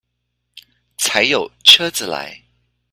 [0.97, 2.41] 才有車子來